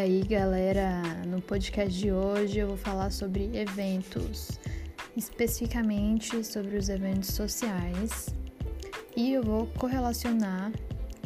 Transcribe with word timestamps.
aí, 0.00 0.22
galera? 0.22 1.02
No 1.26 1.42
podcast 1.42 1.92
de 1.98 2.10
hoje 2.10 2.58
eu 2.58 2.68
vou 2.68 2.76
falar 2.76 3.10
sobre 3.10 3.50
eventos, 3.54 4.48
especificamente 5.14 6.42
sobre 6.42 6.78
os 6.78 6.88
eventos 6.88 7.28
sociais, 7.30 8.28
e 9.14 9.34
eu 9.34 9.42
vou 9.42 9.66
correlacionar 9.78 10.72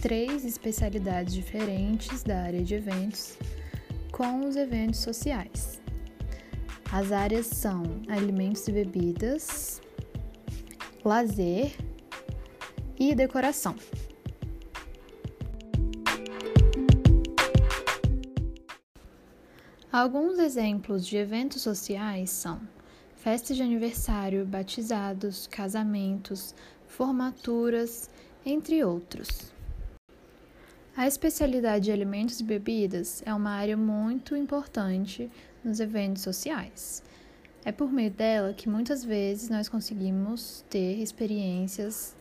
três 0.00 0.46
especialidades 0.46 1.34
diferentes 1.34 2.22
da 2.22 2.40
área 2.40 2.62
de 2.62 2.74
eventos 2.74 3.36
com 4.10 4.48
os 4.48 4.56
eventos 4.56 5.00
sociais. 5.00 5.78
As 6.90 7.12
áreas 7.12 7.46
são 7.46 7.82
alimentos 8.08 8.66
e 8.68 8.72
bebidas, 8.72 9.82
lazer 11.04 11.72
e 12.98 13.14
decoração. 13.14 13.76
Alguns 19.92 20.38
exemplos 20.38 21.06
de 21.06 21.18
eventos 21.18 21.60
sociais 21.60 22.30
são 22.30 22.58
festas 23.14 23.58
de 23.58 23.62
aniversário, 23.62 24.46
batizados, 24.46 25.46
casamentos, 25.46 26.54
formaturas, 26.86 28.08
entre 28.42 28.82
outros. 28.82 29.52
A 30.96 31.06
especialidade 31.06 31.84
de 31.84 31.92
alimentos 31.92 32.40
e 32.40 32.42
bebidas 32.42 33.22
é 33.26 33.34
uma 33.34 33.50
área 33.50 33.76
muito 33.76 34.34
importante 34.34 35.30
nos 35.62 35.78
eventos 35.78 36.22
sociais. 36.22 37.02
É 37.62 37.70
por 37.70 37.92
meio 37.92 38.10
dela 38.10 38.54
que 38.54 38.70
muitas 38.70 39.04
vezes 39.04 39.50
nós 39.50 39.68
conseguimos 39.68 40.64
ter 40.70 41.02
experiências 41.02 42.16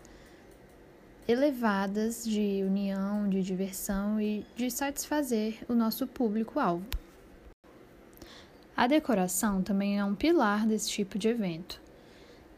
elevadas 1.25 2.25
de 2.25 2.63
união, 2.67 3.29
de 3.29 3.41
diversão 3.41 4.19
e 4.19 4.45
de 4.57 4.69
satisfazer 4.69 5.63
o 5.69 5.73
nosso 5.73 6.05
público-alvo. 6.05 7.00
A 8.75 8.87
decoração 8.87 9.61
também 9.61 9.99
é 9.99 10.05
um 10.05 10.15
pilar 10.15 10.65
desse 10.65 10.89
tipo 10.89 11.19
de 11.19 11.27
evento. 11.27 11.81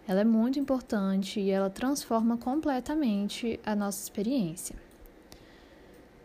Ela 0.07 0.21
é 0.21 0.25
muito 0.25 0.59
importante 0.59 1.39
e 1.39 1.49
ela 1.49 1.69
transforma 1.69 2.37
completamente 2.37 3.59
a 3.65 3.75
nossa 3.75 4.01
experiência. 4.01 4.75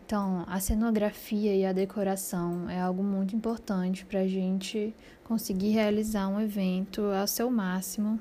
Então, 0.05 0.43
a 0.47 0.59
cenografia 0.59 1.55
e 1.55 1.65
a 1.65 1.71
decoração 1.71 2.69
é 2.69 2.81
algo 2.81 3.03
muito 3.03 3.35
importante 3.35 4.05
para 4.05 4.21
a 4.21 4.27
gente 4.27 4.93
conseguir 5.23 5.69
realizar 5.69 6.27
um 6.27 6.41
evento 6.41 7.03
ao 7.03 7.27
seu 7.27 7.49
máximo. 7.51 8.19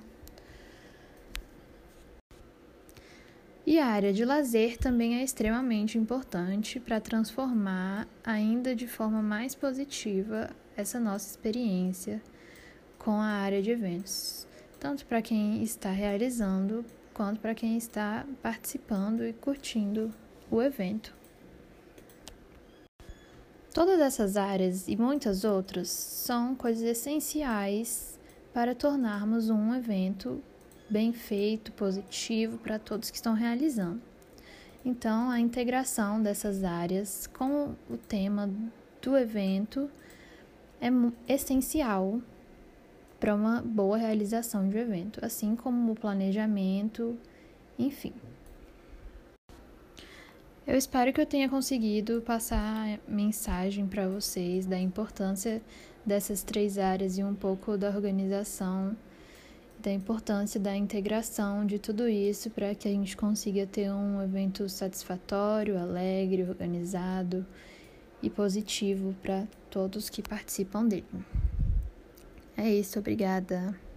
E 3.71 3.79
a 3.79 3.85
área 3.85 4.15
de 4.15 4.25
lazer 4.25 4.79
também 4.79 5.17
é 5.17 5.23
extremamente 5.23 5.99
importante 5.99 6.81
para 6.81 7.03
transformar 7.03 8.09
ainda 8.25 8.75
de 8.75 8.89
forma 8.89 9.21
mais 9.21 9.55
positiva 9.55 10.49
essa 10.75 10.99
nossa 10.99 11.29
experiência 11.29 12.23
com 12.99 13.11
a 13.11 13.27
área 13.27 13.61
de 13.61 13.71
eventos, 13.71 14.47
tanto 14.81 15.05
para 15.05 15.21
quem 15.21 15.63
está 15.63 15.91
realizando 15.91 16.83
quanto 17.13 17.41
para 17.41 17.55
quem 17.55 17.77
está 17.77 18.25
participando 18.43 19.23
e 19.23 19.35
curtindo 19.35 20.15
o 20.51 20.63
evento. 20.63 21.15
Todas 23.75 24.01
essas 24.01 24.39
áreas 24.39 24.89
e 24.89 24.97
muitas 24.97 25.45
outras 25.45 25.91
são 25.91 26.55
coisas 26.55 26.85
essenciais 26.85 28.19
para 28.55 28.75
tornarmos 28.75 29.51
um 29.51 29.75
evento 29.75 30.43
bem 30.89 31.13
feito, 31.13 31.73
positivo 31.73 32.59
para 32.59 32.79
todos 32.79 33.11
que 33.11 33.17
estão 33.17 33.35
realizando. 33.35 34.01
Então, 34.85 35.31
a 35.31 35.39
integração 35.39 36.23
dessas 36.23 36.65
áreas 36.65 37.27
com 37.27 37.75
o 37.91 37.97
tema 37.97 38.49
do 39.03 39.17
evento 39.17 39.91
é 40.81 40.89
essencial 41.33 42.21
para 43.19 43.35
uma 43.35 43.61
boa 43.61 43.97
realização 43.97 44.69
de 44.69 44.79
evento, 44.79 45.25
assim 45.25 45.57
como 45.57 45.93
o 45.93 45.97
planejamento, 45.97 47.19
enfim. 47.79 48.15
Eu 50.67 50.77
espero 50.77 51.13
que 51.13 51.21
eu 51.21 51.27
tenha 51.27 51.49
conseguido 51.49 52.23
passar 52.23 53.01
mensagem 53.09 53.87
para 53.87 54.07
vocês 54.07 54.67
da 54.67 54.79
importância 54.79 55.63
dessas 56.05 56.43
três 56.43 56.79
áreas 56.79 57.19
e 57.19 57.25
um 57.25 57.35
pouco 57.35 57.77
da 57.77 57.89
organização, 57.89 58.95
da 59.81 59.93
importância 59.93 60.59
da 60.59 60.77
integração 60.77 61.65
de 61.65 61.79
tudo 61.79 62.09
isso 62.09 62.51
para 62.51 62.75
que 62.75 62.89
a 62.89 62.91
gente 62.91 63.17
consiga 63.17 63.67
ter 63.67 63.91
um 63.93 64.23
evento 64.23 64.69
satisfatório, 64.69 65.79
alegre, 65.79 66.43
organizado 66.43 67.47
e 68.23 68.29
positivo 68.29 69.15
para 69.23 69.47
todos 69.71 70.11
que 70.11 70.23
participam 70.23 70.85
dele. 70.87 71.07
É 72.57 72.69
isso, 72.69 72.99
obrigada. 72.99 73.88